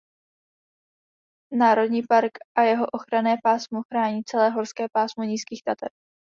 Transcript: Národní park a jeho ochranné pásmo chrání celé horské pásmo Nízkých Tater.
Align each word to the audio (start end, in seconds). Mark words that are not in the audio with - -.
Národní 1.53 2.03
park 2.07 2.31
a 2.57 2.61
jeho 2.61 2.85
ochranné 2.87 3.35
pásmo 3.43 3.81
chrání 3.83 4.23
celé 4.23 4.49
horské 4.49 4.89
pásmo 4.93 5.23
Nízkých 5.23 5.63
Tater. 5.63 5.89